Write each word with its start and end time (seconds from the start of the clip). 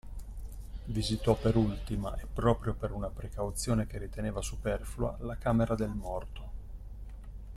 Visitò 0.85 1.35
per 1.37 1.55
ultima, 1.57 2.15
e 2.15 2.25
proprio 2.25 2.73
per 2.73 2.91
una 2.91 3.09
precauzione 3.09 3.85
che 3.85 3.99
riteneva 3.99 4.41
superflua, 4.41 5.17
la 5.19 5.37
camera 5.37 5.75
del 5.75 5.91
morto. 5.91 6.49